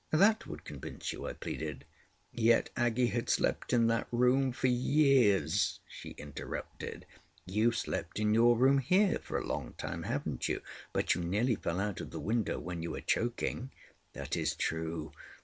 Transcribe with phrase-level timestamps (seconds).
[0.09, 1.85] That would convince you," I pleaded.
[2.33, 7.05] "Yet Aggie had slept in that room for years," she interrupted.
[7.45, 10.63] "You've slept in your room here for a long time, haven't you?
[10.91, 13.69] But you nearly fell out of the window when you were choking."
[14.13, 15.11] "That is true.